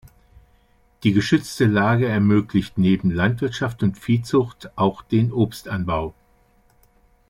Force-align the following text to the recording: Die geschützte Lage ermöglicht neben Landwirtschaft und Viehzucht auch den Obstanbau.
Die 1.03 1.13
geschützte 1.13 1.65
Lage 1.67 2.07
ermöglicht 2.07 2.75
neben 2.79 3.11
Landwirtschaft 3.11 3.83
und 3.83 3.99
Viehzucht 3.99 4.71
auch 4.75 5.03
den 5.03 5.31
Obstanbau. 5.31 6.15